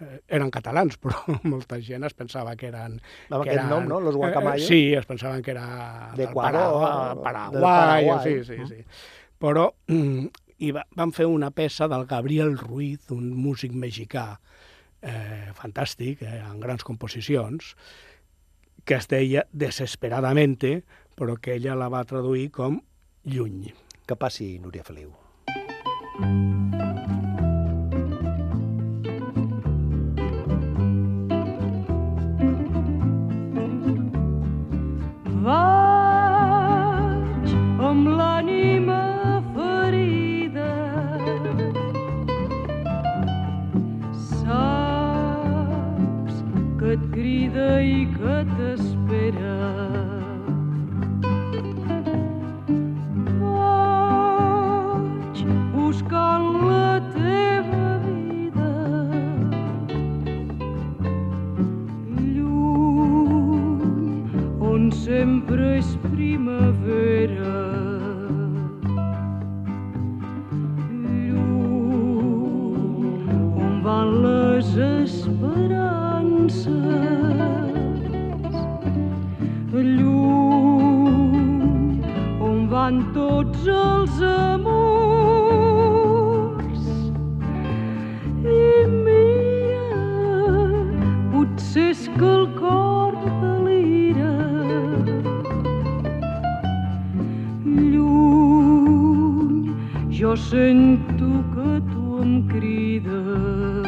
eh, 0.00 0.20
eren 0.38 0.50
catalans, 0.54 0.96
però 1.02 1.20
molta 1.44 1.80
gent 1.84 2.04
es 2.08 2.16
pensava 2.16 2.56
que 2.56 2.70
eren... 2.70 2.96
Amb 3.28 3.44
que 3.44 3.52
aquest 3.52 3.68
nom, 3.68 3.84
no? 3.90 4.00
Los 4.00 4.16
Guacamayos. 4.16 4.64
Eh, 4.64 4.70
sí, 4.70 4.94
es 4.94 5.06
pensaven 5.06 5.42
que 5.42 5.52
era 5.52 5.66
del 6.14 6.26
D'Equador, 6.26 6.56
Paragua- 6.56 7.14
del 7.14 7.22
Paraguai, 7.28 7.62
Paraguai. 7.62 8.24
sí, 8.24 8.44
sí, 8.48 8.66
sí. 8.72 8.82
Però 9.36 9.68
mm, 9.92 10.26
i 10.64 10.70
va, 10.72 10.86
van 10.96 11.12
fer 11.12 11.26
una 11.28 11.50
peça 11.52 11.84
del 11.92 12.06
Gabriel 12.08 12.56
Ruiz, 12.56 13.10
un 13.12 13.28
músic 13.36 13.74
mexicà, 13.76 14.30
eh, 15.04 15.50
fantàstic, 15.58 16.22
eh, 16.24 16.38
en 16.40 16.60
grans 16.62 16.84
composicions, 16.86 17.74
que 18.86 18.94
es 18.94 19.08
deia 19.10 19.42
Desesperadamente, 19.52 20.84
però 21.18 21.34
que 21.42 21.58
ella 21.58 21.74
la 21.74 21.90
va 21.90 22.04
traduir 22.06 22.52
com 22.54 22.78
Lluny. 23.26 23.74
Que 24.06 24.14
passi, 24.14 24.60
Núria 24.62 24.86
Feliu. 24.86 25.10
Vaig 35.46 37.48
amb 37.90 38.04
l'ànima 38.20 39.00
ferida. 39.56 40.70
Saps 44.30 46.36
que 46.78 46.86
et 46.94 47.02
crida 47.14 47.68
i 47.82 47.84
que 48.14 48.25
tu 101.80 102.22
em 102.22 102.46
crides. 102.48 103.86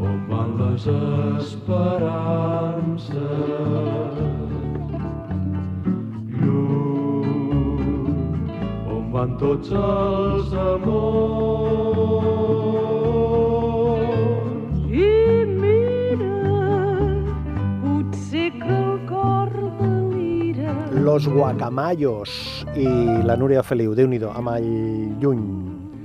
on 0.00 0.18
van 0.28 0.50
les 0.58 0.84
esperances. 1.38 3.14
Lluny, 6.40 7.74
on 8.96 9.04
van 9.12 9.30
tots 9.38 9.70
els 9.70 10.52
amors. 10.68 11.93
Los 21.04 21.28
Guacamayos 21.28 22.64
i 22.80 22.86
la 23.28 23.34
Núria 23.36 23.60
Feliu, 23.60 23.92
déu 23.92 24.06
nhi 24.08 24.16
amb 24.24 24.48
el 24.54 24.68
lluny. 25.20 25.42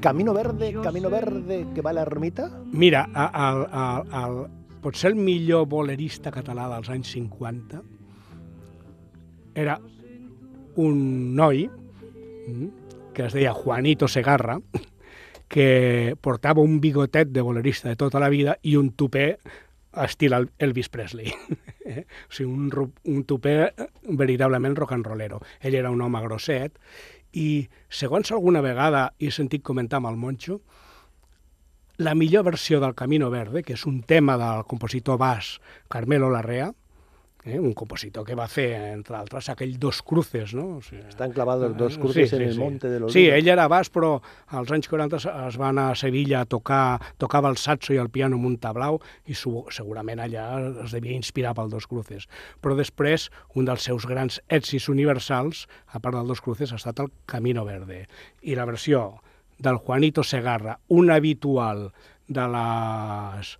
Camino 0.03 0.33
verde, 0.35 0.73
camino 0.83 1.07
verde, 1.09 1.61
que 1.73 1.79
va 1.81 1.93
a 1.93 1.95
l'ermita? 1.95 2.49
Mira, 2.73 3.05
el, 3.15 3.61
el, 3.79 4.11
el, 4.19 4.35
potser 4.83 5.13
el 5.13 5.15
millor 5.15 5.69
bolerista 5.71 6.33
català 6.35 6.67
dels 6.73 6.91
anys 6.91 7.13
50 7.15 7.79
era 9.55 9.77
un 10.75 10.99
noi 11.39 11.63
mm, 11.69 12.67
que 13.15 13.29
es 13.29 13.39
deia 13.39 13.55
Juanito 13.55 14.11
Segarra, 14.11 14.59
que 15.47 16.17
portava 16.19 16.59
un 16.59 16.81
bigotet 16.83 17.31
de 17.31 17.39
bolerista 17.39 17.87
de 17.87 17.95
tota 17.95 18.19
la 18.19 18.27
vida 18.27 18.59
i 18.63 18.75
un 18.75 18.91
tupé 18.91 19.37
estil 19.93 20.33
El- 20.33 20.51
Elvis 20.59 20.89
Presley. 20.89 21.33
O 21.89 22.31
sigui, 22.31 22.45
un, 22.53 22.91
un 23.09 23.23
tupé 23.25 23.73
veritablement 24.03 24.75
rock 24.77 24.91
and 24.93 25.07
rollero. 25.07 25.39
Ell 25.59 25.73
era 25.73 25.89
un 25.89 26.01
home 26.05 26.19
grosset 26.21 26.75
i, 27.33 27.65
segons 27.89 28.29
alguna 28.31 28.61
vegada 28.61 29.07
he 29.17 29.31
sentit 29.33 29.63
comentar 29.65 29.97
amb 29.97 30.11
el 30.11 30.19
Moncho, 30.21 30.59
la 31.97 32.13
millor 32.13 32.45
versió 32.45 32.79
del 32.79 32.93
Camino 32.93 33.31
Verde, 33.33 33.63
que 33.65 33.73
és 33.73 33.87
un 33.89 34.03
tema 34.03 34.37
del 34.37 34.61
compositor 34.69 35.17
bas 35.17 35.55
Carmelo 35.89 36.29
Larrea, 36.29 36.69
eh, 37.45 37.57
un 37.59 37.73
compositor 37.73 38.25
que 38.27 38.35
va 38.35 38.47
fer, 38.51 38.73
entre 38.93 39.15
altres, 39.15 39.47
aquell 39.49 39.77
Dos 39.79 40.01
Cruces, 40.03 40.53
no? 40.53 40.77
O 40.77 40.81
sigui, 40.81 41.01
Estan 41.07 41.31
clavados 41.31 41.75
dos 41.77 41.95
Ah, 41.97 42.01
cruces 42.01 42.29
sí, 42.29 42.35
en 42.35 42.41
sí, 42.41 42.47
el 42.49 42.53
sí. 42.53 42.59
monte 42.59 42.89
de 42.89 42.99
los 42.99 43.13
Sí, 43.13 43.27
ell 43.29 43.47
era 43.47 43.67
bas, 43.67 43.89
però 43.91 44.21
als 44.47 44.71
anys 44.71 44.89
40 44.89 45.15
es- 45.17 45.25
es 45.25 45.57
va 45.59 45.69
anar 45.69 45.91
a 45.91 45.95
Sevilla 45.95 46.41
a 46.41 46.45
tocar, 46.45 46.99
tocava 47.17 47.49
el 47.49 47.57
saxo 47.57 47.93
i 47.93 47.97
el 47.97 48.09
piano 48.09 48.35
amb 48.35 48.45
un 48.45 48.57
tablau 48.57 48.99
i 49.25 49.33
su, 49.33 49.65
segurament 49.69 50.19
allà 50.19 50.83
es 50.83 50.91
devia 50.91 51.15
inspirar 51.15 51.55
pel 51.55 51.69
Dos 51.69 51.87
Cruces. 51.87 52.27
Però 52.61 52.75
després, 52.75 53.29
un 53.55 53.65
dels 53.65 53.81
seus 53.81 54.05
grans 54.05 54.41
èxits 54.49 54.89
universals, 54.89 55.67
a 55.87 55.99
part 55.99 56.15
del 56.15 56.27
Dos 56.27 56.41
Cruces, 56.41 56.73
ha 56.73 56.75
estat 56.75 56.99
el 56.99 57.11
Camino 57.25 57.63
Verde. 57.65 58.07
I 58.41 58.55
la 58.55 58.65
versió 58.65 59.21
del 59.57 59.77
Juanito 59.77 60.23
Segarra, 60.23 60.79
un 60.89 61.09
habitual 61.11 61.91
de 62.27 62.47
les, 62.47 63.57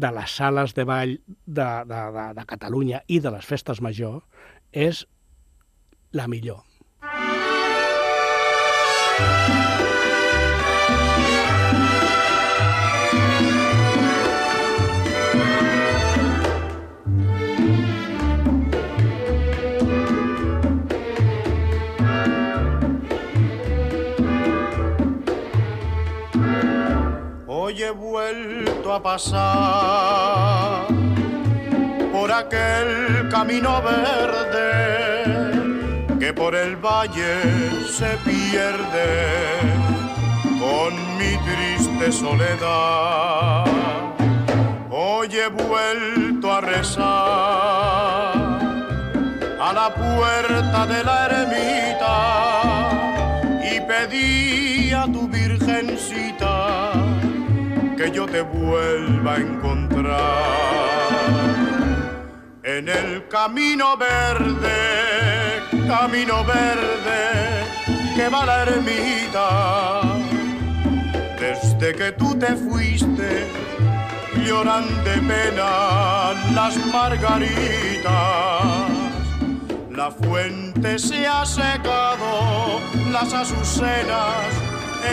de 0.00 0.10
les 0.16 0.36
sales 0.40 0.74
de 0.74 0.84
ball 0.88 1.14
de, 1.46 1.68
de, 1.90 2.00
de, 2.16 2.26
de 2.38 2.46
Catalunya 2.48 3.04
i 3.08 3.20
de 3.20 3.34
les 3.36 3.46
festes 3.46 3.82
majors, 3.84 4.24
és 4.72 5.04
la 6.16 6.26
millor. 6.30 6.64
Hoy 27.46 27.82
he 27.82 27.90
a 28.92 29.00
pasar 29.02 30.86
por 32.12 32.32
aquel 32.32 33.28
camino 33.30 33.80
verde 33.82 35.08
que 36.18 36.32
por 36.32 36.56
el 36.56 36.74
valle 36.76 37.42
se 37.88 38.16
pierde 38.24 39.60
con 40.58 40.92
mi 41.18 41.36
triste 41.46 42.10
soledad. 42.10 43.64
Hoy 44.90 45.28
he 45.36 45.48
vuelto 45.48 46.52
a 46.52 46.60
rezar 46.60 47.04
a 49.60 49.72
la 49.72 49.94
puerta 49.94 50.86
de 50.86 51.04
la 51.04 51.26
ermita 51.26 52.90
y 53.72 53.80
pedí 53.82 54.92
a 54.92 55.04
tu 55.04 55.28
virgencita 55.28 56.89
yo 58.12 58.26
te 58.26 58.42
vuelva 58.42 59.34
a 59.34 59.36
encontrar 59.36 60.20
en 62.62 62.88
el 62.88 63.28
camino 63.28 63.96
verde, 63.96 65.62
camino 65.86 66.44
verde 66.44 67.64
que 68.16 68.28
va 68.28 68.44
la 68.44 68.62
ermita. 68.62 70.02
Desde 71.38 71.94
que 71.94 72.12
tú 72.12 72.34
te 72.38 72.54
fuiste, 72.56 73.46
lloran 74.44 74.86
de 75.04 75.16
pena 75.18 76.32
las 76.54 76.76
margaritas. 76.92 78.10
La 79.90 80.10
fuente 80.10 80.98
se 80.98 81.26
ha 81.26 81.44
secado, 81.44 82.80
las 83.10 83.32
azucenas 83.32 84.46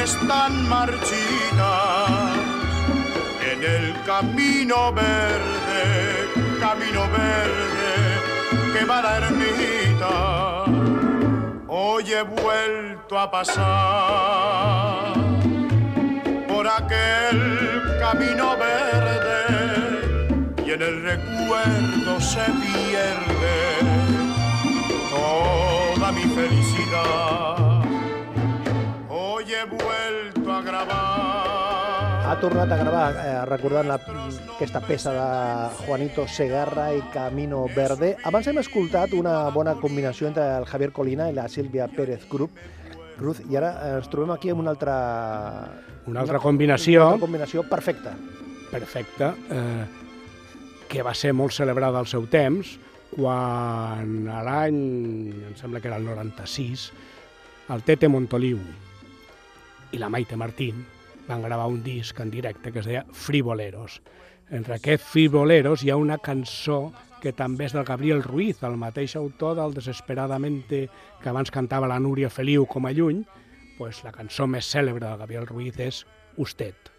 están 0.04 0.68
marchitas. 0.70 2.57
En 3.50 3.64
el 3.64 3.96
camino 4.06 4.92
verde, 4.92 6.28
camino 6.60 7.08
verde 7.10 7.94
que 8.74 8.84
va 8.84 9.02
la 9.02 9.18
ermita, 9.20 10.66
hoy 11.70 12.12
he 12.12 12.24
vuelto 12.24 13.18
a 13.18 13.32
pasar 13.32 15.14
por 16.50 16.68
aquel 16.68 17.98
camino 18.02 18.58
verde 18.58 19.46
y 20.66 20.72
en 20.72 20.82
el 20.82 21.04
recuerdo 21.04 22.20
se 22.20 22.44
pierde 22.52 23.77
ha 32.28 32.36
tornat 32.42 32.70
a 32.72 32.76
gravar 32.76 33.16
eh, 33.16 33.46
recordant 33.48 33.88
la, 33.88 33.96
aquesta 34.58 34.82
peça 34.84 35.14
de 35.16 35.28
Juanito 35.86 36.26
Segarra 36.28 36.90
i 36.92 37.00
Camino 37.14 37.62
Verde. 37.72 38.18
Abans 38.28 38.50
hem 38.52 38.58
escoltat 38.60 39.14
una 39.16 39.46
bona 39.56 39.78
combinació 39.80 40.28
entre 40.28 40.44
el 40.58 40.66
Javier 40.68 40.90
Colina 40.92 41.30
i 41.32 41.36
la 41.38 41.46
Sílvia 41.48 41.88
Pérez 41.88 42.26
Cruz, 42.28 42.52
Cruz 43.16 43.40
i 43.48 43.56
ara 43.56 43.70
ens 43.94 44.12
trobem 44.12 44.34
aquí 44.36 44.52
amb 44.52 44.60
una 44.66 44.74
altra... 44.76 44.98
Una 46.12 46.26
altra 46.26 46.42
combinació. 46.44 47.00
Una 47.00 47.14
altra 47.14 47.24
combinació 47.24 47.64
perfecta. 47.70 48.12
Perfecta, 48.74 49.32
eh, 49.48 49.88
que 50.92 51.08
va 51.08 51.16
ser 51.16 51.32
molt 51.32 51.56
celebrada 51.56 52.04
al 52.04 52.12
seu 52.12 52.28
temps, 52.28 52.76
quan 53.14 54.28
a 54.28 54.44
l'any, 54.44 54.84
em 55.48 55.56
sembla 55.56 55.80
que 55.80 55.88
era 55.88 56.02
el 56.02 56.12
96, 56.12 56.92
el 57.72 57.88
Tete 57.88 58.12
Montoliu 58.12 58.60
i 59.96 60.04
la 60.04 60.12
Maite 60.12 60.36
Martín 60.36 60.97
van 61.28 61.44
gravar 61.44 61.68
un 61.68 61.84
disc 61.84 62.20
en 62.20 62.32
directe 62.32 62.72
que 62.72 62.80
es 62.80 62.88
deia 62.88 63.06
Friboleros. 63.12 64.02
Entre 64.50 64.78
aquests 64.78 65.12
Friboleros 65.12 65.84
hi 65.84 65.92
ha 65.92 66.00
una 66.00 66.18
cançó 66.24 66.94
que 67.22 67.34
també 67.34 67.66
és 67.68 67.74
del 67.76 67.88
Gabriel 67.88 68.24
Ruiz, 68.24 68.62
el 68.64 68.78
mateix 68.80 69.16
autor 69.20 69.58
del 69.58 69.74
Desesperadamente 69.76 70.86
que 71.22 71.30
abans 71.30 71.52
cantava 71.52 71.90
la 71.90 72.00
Núria 72.00 72.30
Feliu 72.30 72.68
com 72.70 72.88
a 72.88 72.94
lluny, 72.94 73.26
pues 73.78 74.04
la 74.06 74.14
cançó 74.16 74.48
més 74.48 74.70
cèlebre 74.70 75.06
del 75.06 75.26
Gabriel 75.26 75.50
Ruiz 75.50 75.82
és. 75.82 76.06
Usted 76.38 76.97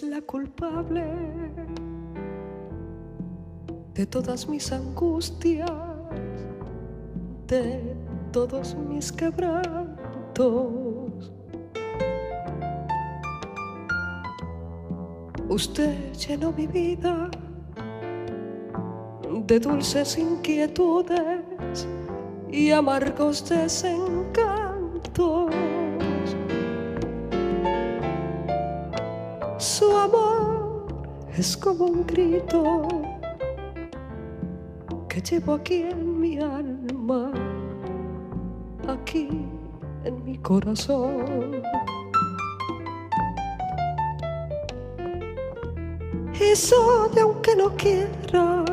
la 0.00 0.22
culpable 0.22 1.04
de 3.92 4.06
todas 4.06 4.48
mis 4.48 4.72
angustias, 4.72 5.70
de 7.46 7.94
todos 8.32 8.74
mis 8.74 9.12
quebrantos. 9.12 11.30
Usted 15.50 16.14
llenó 16.14 16.52
mi 16.52 16.66
vida 16.66 17.30
de 19.46 19.60
dulces 19.60 20.16
inquietudes 20.16 21.86
y 22.50 22.70
amargos 22.70 23.46
desencantos. 23.46 25.50
Es 31.36 31.56
como 31.56 31.86
un 31.86 32.06
grito 32.06 32.88
que 35.08 35.20
llevo 35.20 35.54
aquí 35.54 35.82
en 35.82 36.20
mi 36.20 36.38
alma, 36.38 37.32
aquí 38.88 39.28
en 40.04 40.24
mi 40.24 40.38
corazón. 40.38 41.62
Y 46.34 46.56
soy, 46.56 47.18
aunque 47.20 47.56
no 47.56 47.70
quiera, 47.76 48.64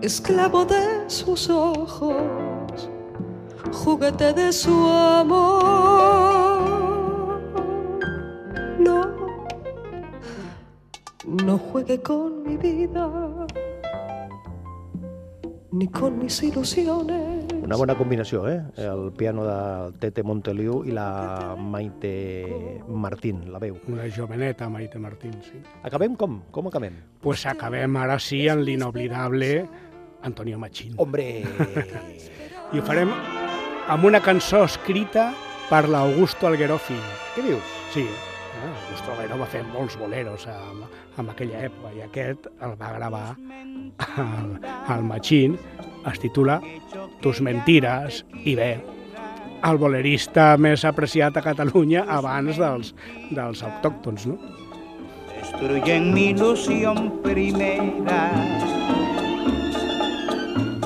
esclavo 0.00 0.64
de 0.64 1.08
sus 1.08 1.48
ojos, 1.50 2.88
juguete 3.72 4.32
de 4.32 4.52
su 4.52 4.72
amor. 4.88 6.21
Juegue 11.82 12.02
con 12.02 12.42
mi 12.44 12.56
vida, 12.56 13.46
ni 15.72 15.88
con 15.88 16.18
mis 16.18 16.42
ilusiones. 16.42 17.44
Una 17.62 17.76
bona 17.76 17.94
combinació, 17.96 18.48
eh? 18.48 18.62
El 18.76 19.12
piano 19.16 19.44
del 19.44 19.94
Tete 19.98 20.22
Monteliu 20.22 20.82
i 20.84 20.92
la 20.94 21.56
Maite 21.58 22.82
Martín, 22.88 23.50
la 23.52 23.58
veu. 23.58 23.78
Una 23.88 24.08
joveneta, 24.10 24.68
Maite 24.68 24.98
Martín, 24.98 25.34
sí. 25.42 25.62
Acabem 25.82 26.14
com? 26.16 26.42
Com 26.50 26.68
acabem? 26.68 27.00
Pues 27.20 27.46
acabem 27.46 27.96
ara 27.96 28.18
sí 28.18 28.46
en 28.48 28.64
l'inoblidable 28.64 29.68
Antonio 30.22 30.58
Machín. 30.58 30.94
Hombre! 30.98 31.42
I 32.72 32.78
ho 32.78 32.82
farem 32.86 33.10
amb 33.88 34.04
una 34.04 34.22
cançó 34.22 34.64
escrita 34.64 35.32
per 35.70 35.88
l'Augusto 35.88 36.46
Alguerofi. 36.46 36.98
Què 37.34 37.46
dius? 37.46 37.80
Sí, 37.94 38.06
eh? 38.62 38.70
Augusto 38.70 39.12
Alguero 39.14 39.40
va 39.42 39.50
fer 39.50 39.62
molts 39.72 39.98
boleros 40.00 40.46
en, 40.50 40.82
en 41.18 41.30
aquella 41.34 41.66
època 41.68 41.92
i 41.96 42.02
aquest 42.06 42.48
el 42.62 42.74
va 42.80 42.94
gravar 42.96 43.26
al, 44.22 44.56
al 44.94 45.04
Machín, 45.06 45.58
es 46.10 46.18
titula 46.22 46.60
Tus 47.22 47.42
mentiras 47.44 48.24
i 48.44 48.56
bé, 48.58 48.72
el 49.62 49.78
bolerista 49.78 50.56
més 50.58 50.86
apreciat 50.88 51.36
a 51.38 51.44
Catalunya 51.44 52.06
abans 52.10 52.58
dels, 52.58 52.94
dels 53.30 53.62
autòctons, 53.66 54.26
no? 54.32 54.40
destruyen 55.42 56.14
mi 56.14 56.30
ilusión 56.30 57.20
primera. 57.22 58.81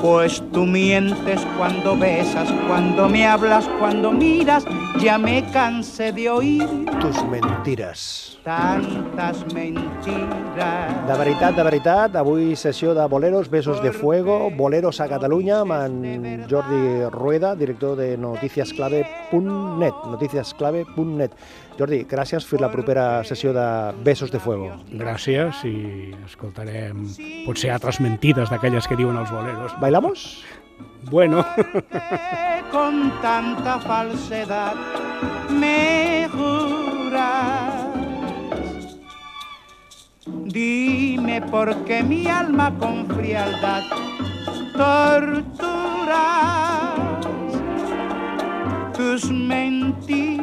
Pues 0.01 0.43
tú 0.53 0.65
mientes 0.65 1.41
cuando 1.57 1.97
besas, 1.97 2.51
cuando 2.67 3.09
me 3.09 3.25
hablas, 3.25 3.67
cuando 3.79 4.11
miras, 4.11 4.63
ya 4.99 5.17
me 5.17 5.43
cansé 5.51 6.11
de 6.11 6.29
oír 6.29 6.67
Tus 7.01 7.23
mentires. 7.25 8.37
tantas 8.47 9.43
mentiras. 9.53 11.07
De 11.07 11.17
veritat, 11.19 11.55
de 11.55 11.63
veritat, 11.63 12.15
avui 12.15 12.55
sessió 12.55 12.93
de 12.95 13.05
Boleros, 13.11 13.49
Besos 13.49 13.81
de 13.83 13.91
Fuego, 13.91 14.49
Boleros 14.55 15.01
a 15.01 15.09
Catalunya, 15.09 15.59
amb 15.65 15.73
en 15.73 16.45
Jordi 16.47 17.09
Rueda, 17.11 17.55
director 17.55 17.97
de 17.97 18.15
noticiasclave.net, 18.17 19.93
noticiasclave.net. 20.05 21.31
Jordi, 21.77 22.01
gràcies, 22.09 22.45
fins 22.49 22.61
la 22.63 22.71
propera 22.73 23.23
sessió 23.27 23.51
de 23.53 23.65
Besos 24.03 24.31
de 24.33 24.39
Fuego. 24.41 24.71
Gràcies 24.97 25.61
i 25.69 25.75
escoltarem 26.25 27.03
potser 27.45 27.69
altres 27.75 27.99
mentides 28.01 28.49
d'aquelles 28.49 28.87
que 28.89 28.97
diuen 28.97 29.17
els 29.21 29.29
boleros. 29.31 29.75
¿Bailamos? 29.81 30.43
Bueno, 31.11 31.45
Con 32.71 33.13
tanta 33.21 33.79
falsedad 33.79 34.75
me 35.49 36.27
juras. 36.31 37.73
Dime 40.25 41.41
por 41.43 41.73
qué 41.85 42.03
mi 42.03 42.27
alma 42.27 42.73
con 42.77 43.07
frialdad 43.07 43.83
torturas 44.73 45.47
tus 48.95 49.31
mentiras, 49.31 50.36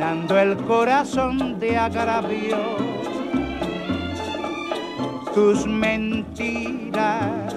llenando 0.00 0.38
el 0.38 0.56
corazón 0.56 1.60
de 1.60 1.76
agravio. 1.76 2.56
Tus 5.34 5.66
mentiras 5.66 7.54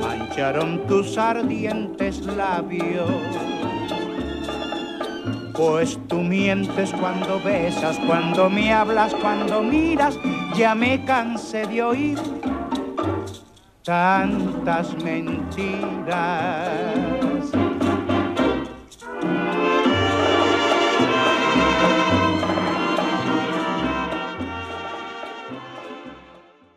mancharon 0.00 0.86
tus 0.86 1.18
ardientes 1.18 2.24
labios. 2.24 3.10
Pues 5.52 5.98
tú 6.08 6.22
mientes 6.22 6.90
cuando 6.98 7.38
besas, 7.42 7.98
cuando 8.06 8.48
me 8.48 8.72
hablas, 8.72 9.14
cuando 9.14 9.62
miras, 9.62 10.18
ya 10.56 10.74
me 10.74 11.04
cansé 11.04 11.66
de 11.66 11.82
oír 11.82 12.18
tantas 13.82 14.94
mentiras. 14.96 16.14